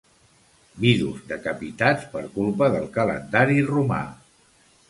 [0.85, 4.05] Vidus decapitats per culpa del calendari romà.